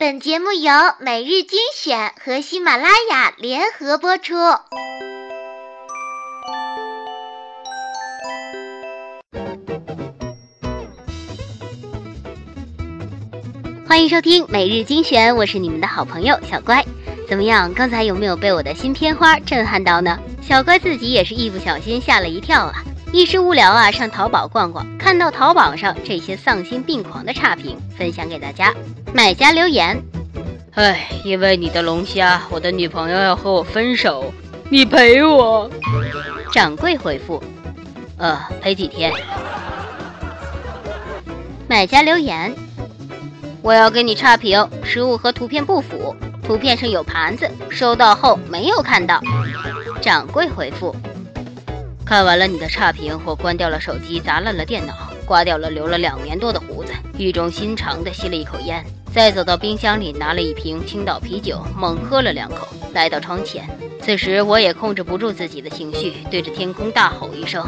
[0.00, 4.34] 本节目由每日精选和喜马拉雅联合播出。
[13.86, 16.82] 欢迎收听每日精选，我是你们的好朋友小乖。
[17.28, 17.74] 怎么样？
[17.74, 20.18] 刚才有没有被我的新片花震撼到呢？
[20.40, 22.82] 小乖自己也是一不小心吓了一跳啊！
[23.12, 28.72] 一时无聊啊，上淘宝逛逛，看到淘宝上这些丧心病狂的差评，分享给大家。
[29.12, 30.00] 买家留言：
[30.74, 34.32] 唉，因为你的龙虾，我的女朋友要和我分手，
[34.68, 35.68] 你赔我。
[36.52, 37.42] 掌柜回复：
[38.16, 39.12] 呃，陪几天？
[41.66, 42.54] 买家留言：
[43.60, 49.20] 我要给你差评，实物和图片不符，图片上有盘子，收到后没有看到。
[50.00, 50.94] 掌柜回复。
[52.10, 63.64] 看完了你的差评，我关掉了手机，砸烂了电脑，刮掉了留了两年多的胡子，语重心长地吸了一口烟，再走到冰箱里拿了一瓶青岛啤酒，猛喝了两口，来到窗前。
[64.02, 67.64] 此时我也控制不住自己的情绪，对着天空大吼一声：“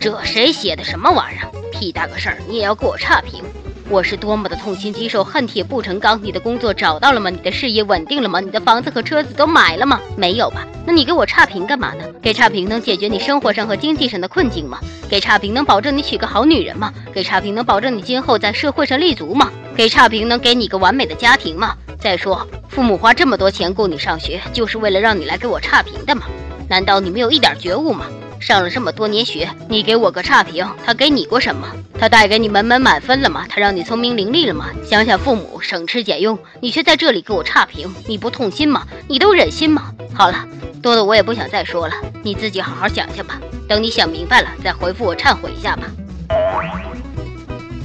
[0.00, 1.52] 这谁写的什么玩意儿？
[1.70, 3.44] 屁大个事儿，你也要给我差评！”
[3.90, 6.18] 我是多么的痛心疾首，恨铁不成钢。
[6.22, 7.28] 你的工作找到了吗？
[7.28, 8.40] 你的事业稳定了吗？
[8.40, 10.00] 你的房子和车子都买了吗？
[10.16, 10.66] 没有吧？
[10.86, 12.04] 那你给我差评干嘛呢？
[12.22, 14.78] 给差评能解决你生活上和经济上的困境吗？
[15.08, 16.92] 给差评能保证你娶个好女人吗？
[17.12, 19.50] 给差评能保证你今后在社会上立足吗？
[19.76, 21.76] 给差评能给你个完美的家庭吗？
[22.00, 26.22] 再说，父母花这么多钱供你上学，就是为了让你来给我差评的吗？
[26.68, 28.06] 难道你没有一点觉悟吗？
[28.44, 31.66] 上了这么多年学，你给我个差评，他给你过什么？
[31.98, 33.46] 他带给你满满满分了吗？
[33.48, 34.68] 他让你聪明伶俐了吗？
[34.84, 38.86] 想想父母省吃俭用，你却在这里给我差评，你不痛心吗？
[39.08, 39.90] 你都忍心吗？
[40.12, 40.46] 好了，
[40.82, 43.40] 多的我也不想再说了，你自己好好想想吧。
[43.66, 45.84] 等你想明白了再回复我忏悔一下吧。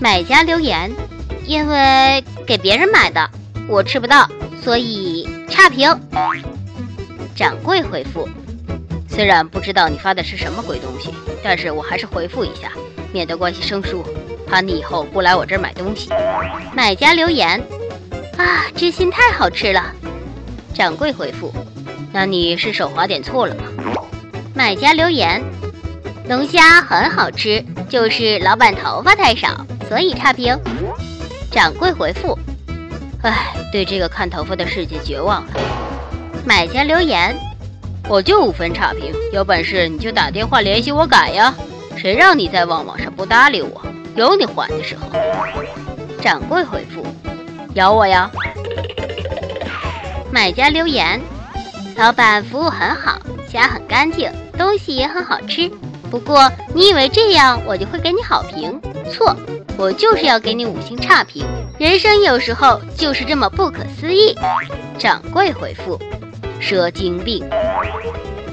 [0.00, 0.88] 买家留言：
[1.48, 3.28] 因为给别人买的，
[3.66, 4.28] 我吃不到，
[4.62, 5.90] 所以差评。
[7.34, 8.28] 掌柜回复。
[9.14, 12.72] 虽然不知道你发的是什么鬼东西，但是我还是回复一下，
[13.12, 14.04] 免得关系生疏，
[14.44, 16.10] 怕你以后不来我这儿买东西。
[16.74, 17.62] 买家留言：
[18.36, 19.84] 啊，芝心太好吃了。
[20.74, 21.54] 掌柜回复：
[22.12, 23.62] 那你是手滑点错了吗？
[24.52, 25.40] 买家留言：
[26.28, 30.58] 龙虾很好吃，就是老板头发太少，所以差评。
[31.52, 32.36] 掌柜回复：
[33.22, 35.52] 唉，对这个看头发的世界绝望了。
[36.44, 37.32] 买家留言。
[38.08, 41.54] 我就五分差评，有本事你就打电话联系我改呀！
[41.96, 43.80] 谁让你在旺旺上不搭理我？
[44.14, 45.08] 有你还的时候。
[46.20, 47.04] 掌柜回复：
[47.74, 48.30] 咬我呀！
[50.30, 51.20] 买家留言：
[51.96, 53.18] 老板服务很好，
[53.50, 55.70] 家很干净，东西也很好吃。
[56.10, 58.80] 不过你以为这样我就会给你好评？
[59.10, 59.34] 错，
[59.78, 61.46] 我就是要给你五星差评。
[61.78, 64.36] 人生有时候就是这么不可思议。
[64.98, 65.98] 掌柜回复。
[66.60, 67.44] 蛇精病！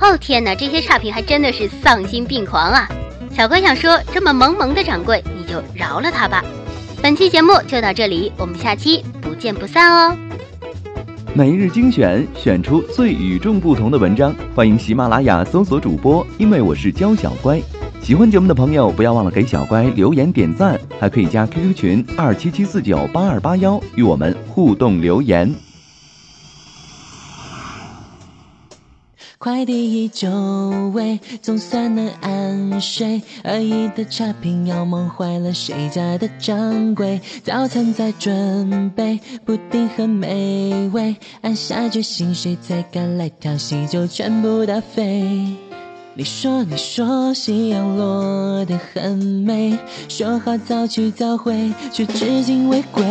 [0.00, 2.88] 哦天哪，这些差评还真的是丧心病狂啊！
[3.32, 6.44] 小乖想说，这么萌萌的掌柜，你就饶了他吧。
[7.02, 10.16] 本期节目就到这里，我们下期不见不散哦。
[11.34, 17.60] 每日精选，选出最与众不同的文章，欢迎喜马拉雅搜索主播，因为我是娇小乖。
[18.02, 25.54] 喜欢节目的朋友，不要忘了给小乖留言点赞，还可以加 QQ 群二七七四九八二八幺与我们互动留言。
[29.46, 30.28] 快递已就
[30.92, 33.22] 位，总算能安睡。
[33.44, 37.20] 恶意的差评要梦坏了谁家的掌柜？
[37.44, 41.14] 早餐在准备，布丁很美味。
[41.42, 45.22] 暗下决心，谁才敢来调戏，就全部打飞。
[46.14, 49.78] 你说你说，夕阳落得很美，
[50.08, 53.04] 说好早去早回，却至今未归。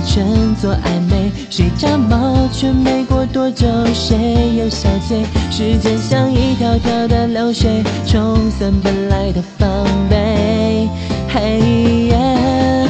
[0.00, 5.24] 息称作暧昧，谁炸毛却没过多久，谁又消退？
[5.50, 9.68] 时间像一条条的流水，冲散本来的防
[10.08, 10.88] 备。
[11.28, 12.88] 嘿耶，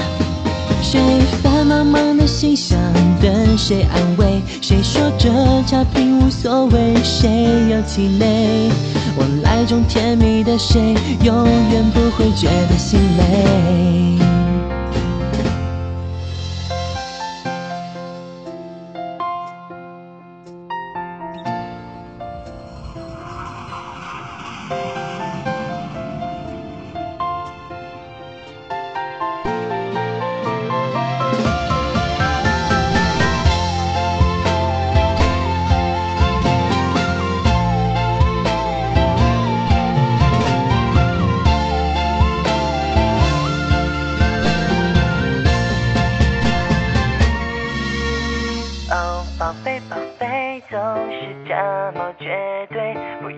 [0.82, 1.00] 谁
[1.42, 2.78] 繁忙忙的心想
[3.20, 4.42] 等谁安慰？
[4.60, 5.28] 谁说这
[5.66, 6.94] 差评无所谓？
[7.02, 8.70] 谁又气馁？
[9.18, 14.39] 往来中甜蜜的谁，永远不会觉得心累。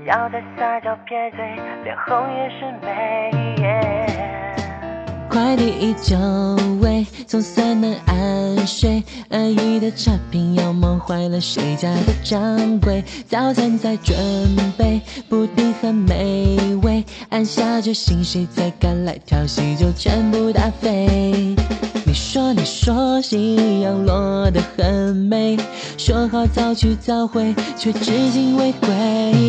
[0.04, 1.38] 要再撒娇撇嘴，
[1.84, 3.30] 脸红也是美。
[5.30, 6.16] 快递已就
[6.80, 9.02] 位，总算能安睡。
[9.30, 13.04] 恶意的差评要忙坏了谁家的掌柜？
[13.28, 14.16] 早餐在准
[14.76, 17.04] 备，布丁很美味。
[17.30, 21.54] 按下决心，谁再敢来调戏就全部打飞。
[22.04, 25.56] 你说你说夕阳落得很美，
[25.96, 29.41] 说好早去早回，却至今未归。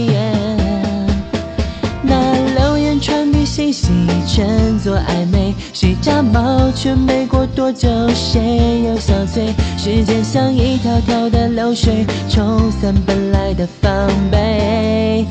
[6.03, 9.53] 家猫，却没过多久，谁又小嘴？
[9.77, 15.25] 时间像一条条的流水，冲散本来的防备。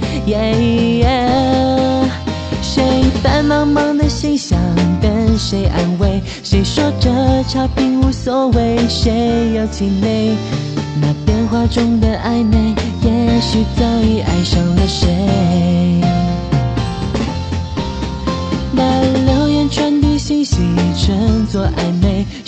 [2.62, 4.58] 谁繁茫茫的心想
[5.02, 6.22] 跟谁安慰？
[6.42, 7.10] 谁说这
[7.46, 8.78] 差评无所谓？
[8.88, 10.34] 谁又气馁？
[11.02, 15.06] 那电话中的暧昧，也许早已爱上了谁？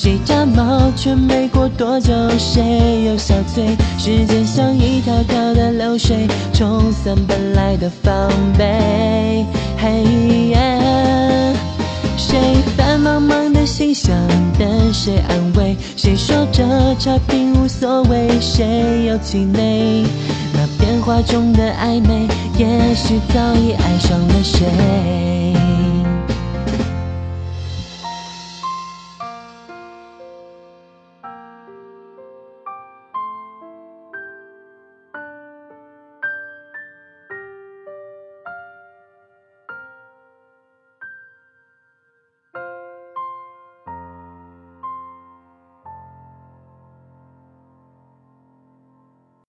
[0.05, 3.75] 谁家猫，却没过多久，谁又小嘴？
[3.97, 8.29] 时间像一条条的流水，冲散本来的防
[8.59, 9.47] 备。
[9.79, 10.61] 嘿呀，
[12.19, 12.39] 谁
[12.77, 14.15] 繁忙忙的心想
[14.59, 15.75] 等谁安慰？
[15.97, 16.63] 谁说这
[16.99, 18.29] 差评无所谓？
[18.43, 20.05] 谁又气馁？
[20.53, 22.29] 那电话中的暧昧，
[22.59, 25.44] 也许早已爱上了谁？